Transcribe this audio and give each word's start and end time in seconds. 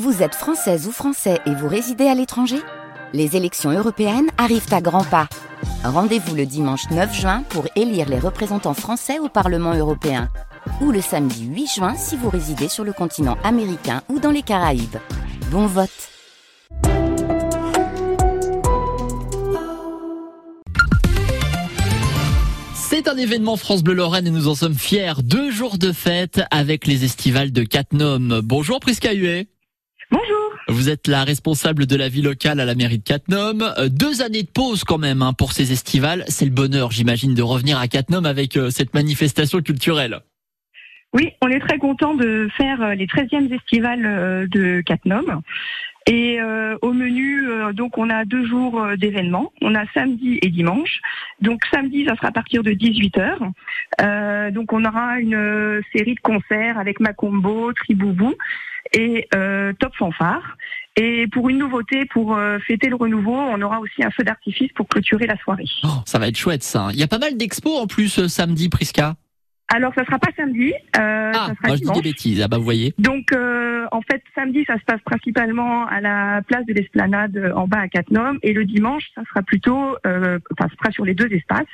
Vous 0.00 0.22
êtes 0.22 0.34
française 0.34 0.86
ou 0.88 0.90
français 0.90 1.38
et 1.44 1.54
vous 1.54 1.68
résidez 1.68 2.06
à 2.06 2.14
l'étranger? 2.14 2.56
Les 3.12 3.36
élections 3.36 3.70
européennes 3.70 4.30
arrivent 4.38 4.72
à 4.72 4.80
grands 4.80 5.04
pas. 5.04 5.28
Rendez-vous 5.84 6.34
le 6.34 6.46
dimanche 6.46 6.88
9 6.90 7.14
juin 7.14 7.42
pour 7.50 7.66
élire 7.76 8.08
les 8.08 8.18
représentants 8.18 8.72
français 8.72 9.18
au 9.18 9.28
Parlement 9.28 9.74
européen. 9.74 10.30
Ou 10.80 10.92
le 10.92 11.02
samedi 11.02 11.44
8 11.44 11.66
juin 11.66 11.94
si 11.94 12.16
vous 12.16 12.30
résidez 12.30 12.68
sur 12.68 12.84
le 12.84 12.94
continent 12.94 13.36
américain 13.44 14.00
ou 14.08 14.18
dans 14.18 14.30
les 14.30 14.40
Caraïbes. 14.40 14.96
Bon 15.50 15.66
vote 15.66 15.90
C'est 22.72 23.08
un 23.08 23.16
événement 23.18 23.58
France 23.58 23.82
Bleu 23.82 23.92
Lorraine 23.92 24.26
et 24.26 24.30
nous 24.30 24.48
en 24.48 24.54
sommes 24.54 24.74
fiers. 24.74 25.20
Deux 25.22 25.50
jours 25.50 25.76
de 25.76 25.92
fête 25.92 26.40
avec 26.50 26.86
les 26.86 27.04
estivales 27.04 27.52
de 27.52 27.62
Catnum. 27.62 28.40
Bonjour 28.42 28.80
Prisca 28.80 29.12
Huet. 29.12 29.51
Bonjour. 30.12 30.52
Vous 30.68 30.90
êtes 30.90 31.08
la 31.08 31.24
responsable 31.24 31.86
de 31.86 31.96
la 31.96 32.10
vie 32.10 32.20
locale 32.20 32.60
à 32.60 32.66
la 32.66 32.74
mairie 32.74 32.98
de 32.98 33.02
Cattenom. 33.02 33.62
Euh, 33.78 33.88
deux 33.88 34.20
années 34.20 34.42
de 34.42 34.50
pause 34.50 34.84
quand 34.84 34.98
même 34.98 35.22
hein, 35.22 35.32
pour 35.32 35.52
ces 35.52 35.72
estivales. 35.72 36.24
C'est 36.28 36.44
le 36.44 36.50
bonheur, 36.50 36.90
j'imagine, 36.90 37.34
de 37.34 37.40
revenir 37.40 37.78
à 37.78 37.88
Cattenom 37.88 38.26
avec 38.26 38.58
euh, 38.58 38.68
cette 38.68 38.92
manifestation 38.92 39.62
culturelle. 39.62 40.20
Oui, 41.14 41.30
on 41.40 41.48
est 41.48 41.60
très 41.60 41.78
content 41.78 42.14
de 42.14 42.46
faire 42.58 42.82
euh, 42.82 42.94
les 42.94 43.06
13e 43.06 43.50
estivales 43.54 44.48
de 44.50 44.82
Cattenom. 44.82 45.42
Et 46.06 46.40
au 46.82 46.92
menu, 46.92 47.44
donc 47.74 47.96
on 47.96 48.10
a 48.10 48.24
deux 48.24 48.44
jours 48.44 48.84
d'événements. 48.98 49.52
On 49.62 49.76
a 49.76 49.84
samedi 49.94 50.40
et 50.42 50.48
dimanche. 50.48 50.98
Donc 51.40 51.62
samedi, 51.72 52.04
ça 52.06 52.16
sera 52.16 52.26
à 52.26 52.32
partir 52.32 52.64
de 52.64 52.72
18h. 52.72 54.50
donc 54.52 54.72
on 54.72 54.84
aura 54.84 55.20
une 55.20 55.80
série 55.94 56.16
de 56.16 56.20
concerts 56.20 56.76
avec 56.76 56.98
Macombo, 56.98 57.72
Triboubou 57.72 58.34
et 58.92 59.28
euh, 59.34 59.72
Top 59.78 59.94
Fanfare. 59.96 60.56
Et 60.96 61.26
pour 61.28 61.48
une 61.48 61.58
nouveauté, 61.58 62.04
pour 62.06 62.36
euh, 62.36 62.58
fêter 62.66 62.88
le 62.88 62.96
renouveau, 62.96 63.34
on 63.34 63.60
aura 63.62 63.80
aussi 63.80 64.04
un 64.04 64.10
feu 64.10 64.24
d'artifice 64.24 64.70
pour 64.72 64.86
clôturer 64.88 65.26
la 65.26 65.38
soirée. 65.38 65.64
Oh, 65.84 66.02
ça 66.04 66.18
va 66.18 66.28
être 66.28 66.36
chouette 66.36 66.62
ça. 66.62 66.88
Il 66.92 66.98
y 66.98 67.02
a 67.02 67.08
pas 67.08 67.18
mal 67.18 67.36
d'expos 67.36 67.78
en 67.78 67.86
plus 67.86 68.18
euh, 68.18 68.28
samedi, 68.28 68.68
Prisca. 68.68 69.14
Alors, 69.74 69.94
ça 69.94 70.04
sera 70.04 70.18
pas 70.18 70.28
samedi. 70.36 70.74
Euh, 70.98 71.32
ah, 71.34 71.46
ça 71.48 71.54
sera 71.54 71.68
moi, 71.68 71.76
je 71.76 71.82
dis 71.82 71.92
des 71.92 72.10
bêtises. 72.10 72.42
Ah 72.42 72.48
bah 72.48 72.58
vous 72.58 72.64
voyez. 72.64 72.92
Donc, 72.98 73.32
euh, 73.32 73.86
en 73.90 74.02
fait, 74.02 74.22
samedi, 74.34 74.64
ça 74.66 74.74
se 74.74 74.84
passe 74.84 75.00
principalement 75.00 75.86
à 75.86 76.02
la 76.02 76.42
place 76.46 76.66
de 76.66 76.74
l'Esplanade 76.74 77.52
en 77.56 77.66
bas 77.66 77.78
à 77.78 77.88
Cattenom, 77.88 78.36
et 78.42 78.52
le 78.52 78.66
dimanche, 78.66 79.04
ça 79.14 79.22
sera 79.30 79.40
plutôt, 79.40 79.96
euh, 80.06 80.38
enfin, 80.52 80.68
ça 80.68 80.76
sera 80.76 80.92
sur 80.92 81.06
les 81.06 81.14
deux 81.14 81.32
espaces. 81.32 81.64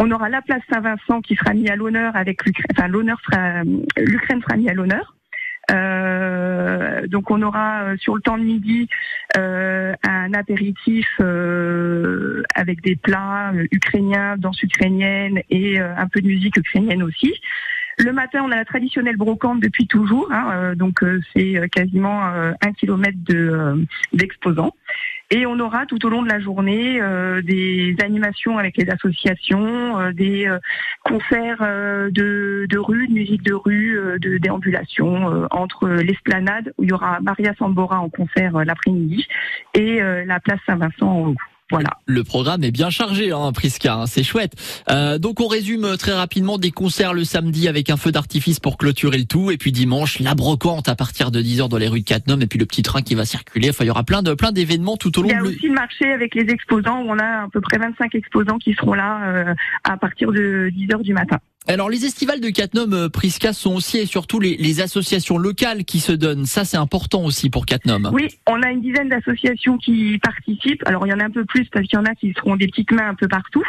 On 0.00 0.10
aura 0.10 0.28
la 0.28 0.42
place 0.42 0.62
Saint-Vincent 0.72 1.20
qui 1.20 1.36
sera 1.36 1.54
mis 1.54 1.68
à 1.68 1.76
l'honneur 1.76 2.16
avec 2.16 2.44
l'Ukraine. 2.44 2.66
Enfin, 2.76 2.88
l'honneur 2.88 3.20
sera, 3.30 3.62
l'Ukraine 3.96 4.42
sera 4.42 4.56
mis 4.56 4.68
à 4.68 4.74
l'honneur. 4.74 5.15
Euh, 5.72 7.06
donc 7.08 7.30
on 7.30 7.42
aura 7.42 7.82
euh, 7.82 7.96
sur 7.98 8.14
le 8.14 8.22
temps 8.22 8.38
de 8.38 8.44
midi 8.44 8.88
euh, 9.36 9.94
un 10.06 10.32
apéritif 10.32 11.08
avec 12.54 12.82
des 12.82 12.96
plats 12.96 13.52
ukrainiens, 13.72 14.36
danse 14.36 14.62
ukrainienne 14.62 15.40
et 15.50 15.78
un 15.78 16.06
peu 16.08 16.20
de 16.20 16.28
musique 16.28 16.56
ukrainienne 16.56 17.02
aussi. 17.02 17.34
Le 17.98 18.12
matin, 18.12 18.42
on 18.44 18.50
a 18.50 18.56
la 18.56 18.64
traditionnelle 18.66 19.16
brocante 19.16 19.60
depuis 19.60 19.86
toujours, 19.86 20.30
hein, 20.30 20.74
donc 20.74 21.02
c'est 21.34 21.58
quasiment 21.70 22.24
un 22.24 22.72
kilomètre 22.72 23.16
de 23.24 23.86
d'exposants. 24.12 24.74
Et 25.30 25.44
on 25.44 25.58
aura 25.58 25.86
tout 25.86 26.04
au 26.06 26.08
long 26.08 26.22
de 26.22 26.28
la 26.28 26.38
journée 26.38 27.00
euh, 27.00 27.42
des 27.42 27.96
animations 28.00 28.58
avec 28.58 28.76
les 28.76 28.88
associations, 28.88 29.98
euh, 29.98 30.12
des 30.12 30.46
euh, 30.46 30.58
concerts 31.04 31.62
de, 32.10 32.66
de, 32.68 32.78
rue, 32.78 33.08
de 33.08 33.12
musique 33.12 33.42
de 33.42 33.54
rue, 33.54 33.98
de 34.20 34.38
déambulation 34.38 35.46
entre 35.50 35.88
l'esplanade 35.88 36.72
où 36.78 36.84
il 36.84 36.90
y 36.90 36.92
aura 36.92 37.20
Maria 37.20 37.54
Sambora 37.58 38.00
en 38.00 38.08
concert 38.08 38.64
l'après-midi 38.64 39.26
et 39.74 40.00
la 40.00 40.40
place 40.40 40.58
Saint-Vincent 40.66 41.06
en 41.06 41.28
haut. 41.28 41.36
Voilà. 41.70 41.90
Le 42.06 42.22
programme 42.22 42.62
est 42.62 42.70
bien 42.70 42.90
chargé, 42.90 43.32
hein, 43.32 43.50
Prisca, 43.52 43.94
hein, 43.94 44.06
c'est 44.06 44.22
chouette. 44.22 44.52
Euh, 44.88 45.18
donc 45.18 45.40
on 45.40 45.48
résume 45.48 45.84
euh, 45.84 45.96
très 45.96 46.12
rapidement 46.12 46.58
des 46.58 46.70
concerts 46.70 47.12
le 47.12 47.24
samedi 47.24 47.66
avec 47.66 47.90
un 47.90 47.96
feu 47.96 48.12
d'artifice 48.12 48.60
pour 48.60 48.76
clôturer 48.76 49.18
le 49.18 49.24
tout, 49.24 49.50
et 49.50 49.56
puis 49.56 49.72
dimanche 49.72 50.20
la 50.20 50.36
brocante 50.36 50.88
à 50.88 50.94
partir 50.94 51.32
de 51.32 51.42
10h 51.42 51.68
dans 51.68 51.76
les 51.76 51.88
rues 51.88 52.00
de 52.00 52.04
Cattenom, 52.04 52.40
et 52.40 52.46
puis 52.46 52.60
le 52.60 52.66
petit 52.66 52.82
train 52.82 53.02
qui 53.02 53.16
va 53.16 53.24
circuler. 53.24 53.70
Enfin, 53.70 53.82
il 53.82 53.88
y 53.88 53.90
aura 53.90 54.04
plein 54.04 54.22
de 54.22 54.34
plein 54.34 54.52
d'événements 54.52 54.96
tout 54.96 55.18
au 55.18 55.22
long. 55.22 55.28
Il 55.28 55.34
y 55.34 55.38
a 55.38 55.42
aussi 55.42 55.66
le 55.66 55.74
marché 55.74 56.12
avec 56.12 56.36
les 56.36 56.48
exposants 56.52 57.02
où 57.02 57.10
on 57.10 57.18
a 57.18 57.44
à 57.44 57.48
peu 57.52 57.60
près 57.60 57.78
25 57.78 58.14
exposants 58.14 58.58
qui 58.58 58.72
seront 58.74 58.94
là 58.94 59.28
euh, 59.28 59.54
à 59.82 59.96
partir 59.96 60.30
de 60.30 60.70
10h 60.72 61.02
du 61.02 61.14
matin. 61.14 61.38
Alors 61.68 61.90
les 61.90 62.04
estivales 62.04 62.40
de 62.40 62.48
Catnum, 62.48 62.92
euh, 62.92 63.08
Prisca, 63.08 63.52
sont 63.52 63.74
aussi 63.74 63.98
et 63.98 64.06
surtout 64.06 64.38
les, 64.38 64.80
associations 64.80 65.36
locales 65.36 65.84
qui 65.84 66.00
se 66.00 66.12
donnent. 66.12 66.44
Ça, 66.44 66.64
c'est 66.64 66.76
important 66.76 67.24
aussi 67.24 67.50
pour 67.50 67.66
Catnum. 67.66 68.10
Oui, 68.12 68.28
on 68.46 68.62
a 68.62 68.70
une 68.70 68.82
dizaine 68.82 69.08
d'associations 69.08 69.78
qui 69.78 70.18
participent. 70.22 70.86
Alors 70.86 71.06
il 71.06 71.10
y 71.10 71.12
en 71.12 71.18
a 71.18 71.24
un 71.24 71.30
peu 71.30 71.44
plus 71.44 71.64
parce 71.70 71.86
qu'il 71.86 71.98
y 71.98 72.00
en 72.00 72.04
a 72.04 72.14
qui 72.14 72.32
seront 72.34 72.56
des 72.56 72.68
petites 72.68 72.92
mains 72.92 73.08
un 73.08 73.14
peu 73.14 73.26
partout. 73.26 73.64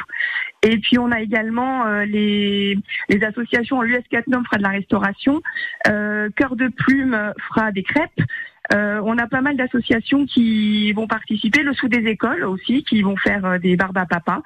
Et 0.63 0.77
puis 0.77 0.99
on 0.99 1.11
a 1.11 1.21
également 1.21 1.87
euh, 1.87 2.05
les, 2.05 2.77
les 3.09 3.23
associations. 3.23 3.81
L'US 3.81 4.03
Catnum 4.11 4.43
fera 4.45 4.57
de 4.57 4.63
la 4.63 4.69
restauration. 4.69 5.41
Euh, 5.87 6.29
Cœur 6.35 6.55
de 6.55 6.67
Plume 6.67 7.33
fera 7.47 7.71
des 7.71 7.83
crêpes. 7.83 8.21
On 8.69 9.17
a 9.17 9.27
pas 9.27 9.39
mal 9.39 9.55
d'associations 9.55 10.25
qui 10.25 10.91
vont 10.91 11.07
participer, 11.07 11.63
le 11.63 11.73
sous 11.73 11.87
des 11.87 12.05
écoles 12.09 12.43
aussi, 12.43 12.83
qui 12.83 13.01
vont 13.01 13.15
faire 13.15 13.59
des 13.61 13.77
barbes 13.77 13.97
à 13.97 14.05
papa. 14.05 14.41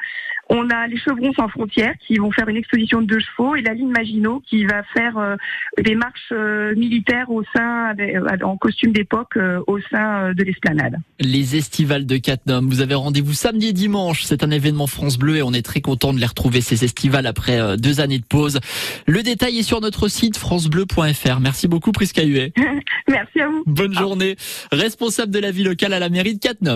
On 0.54 0.70
a 0.70 0.88
les 0.88 0.98
Chevrons 0.98 1.34
sans 1.34 1.48
frontières 1.48 1.94
qui 2.06 2.18
vont 2.18 2.32
faire 2.32 2.48
une 2.50 2.58
exposition 2.58 3.02
de 3.02 3.08
deux 3.08 3.20
chevaux 3.20 3.56
et 3.56 3.62
la 3.62 3.74
ligne 3.74 3.90
Maginot 3.90 4.42
qui 4.48 4.66
va 4.66 4.84
faire 4.94 5.18
euh, 5.18 5.36
des 5.78 5.96
marches 5.96 6.34
militaires 6.76 7.32
au 7.32 7.44
sein, 7.56 7.94
en 8.44 8.58
costume 8.58 8.92
d'époque, 8.92 9.38
au 9.68 9.80
sein 9.90 10.34
de 10.34 10.44
l'esplanade. 10.44 10.98
Les 11.20 11.56
estivales 11.56 12.06
de 12.06 12.18
Catnum, 12.18 12.68
vous 12.68 12.82
avez 12.82 12.96
rendez-vous 12.96 13.34
samedi 13.34 13.68
et 13.68 13.74
dimanche. 13.74 14.24
C'est 14.24 14.44
un 14.44 14.52
événement 14.52 14.88
France 14.88 15.18
Bleu 15.18 15.38
et 15.38 15.42
on 15.42 15.54
est 15.54 15.66
très 15.66 15.82
content 15.82 16.14
de 16.14 16.20
les 16.20 16.26
retrouver 16.26 16.62
ces 16.62 16.84
estivales 16.84 17.26
après 17.26 17.78
deux 17.78 18.02
années 18.02 18.20
de 18.20 18.26
pause. 18.26 18.60
Le 19.08 19.24
détail 19.24 19.60
est 19.60 19.64
sur 19.64 19.82
notre 19.82 20.08
site 20.08 20.38
francebleu.fr. 20.38 21.40
Merci 21.40 21.68
beaucoup 21.68 21.92
Prisca 21.92 22.22
Merci 23.08 23.42
à 23.42 23.48
vous. 23.48 23.64
Bonne 23.66 23.94
journée. 23.94 24.36
Responsable 24.72 25.32
de 25.32 25.40
la 25.40 25.52
vie 25.52 25.64
locale 25.64 25.94
à 25.94 26.00
la 26.00 26.10
mairie 26.10 26.36
de 26.36 26.40
Cattenom. 26.40 26.70